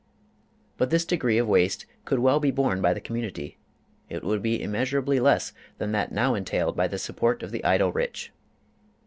But 0.77 0.89
this 0.89 1.05
degree 1.05 1.37
of 1.37 1.47
waste 1.47 1.85
could 2.05 2.17
well 2.17 2.39
be 2.39 2.49
borne 2.49 2.81
by 2.81 2.91
the 2.91 2.99
community; 2.99 3.59
it 4.09 4.23
would 4.23 4.41
be 4.41 4.59
immeasurably 4.59 5.19
less 5.19 5.53
than 5.77 5.91
that 5.91 6.11
now 6.11 6.33
entailed 6.33 6.75
by 6.75 6.87
the 6.87 6.97
support 6.97 7.43
of 7.43 7.51
the 7.51 7.63
idle 7.63 7.91
rich. 7.91 8.31